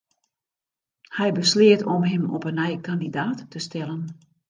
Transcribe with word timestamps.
Hy 1.17 1.29
besleat 1.39 1.85
om 1.97 2.01
him 2.11 2.23
op 2.35 2.43
'e 2.45 2.53
nij 2.59 2.75
kandidaat 2.87 3.39
te 3.51 3.59
stellen. 3.67 4.01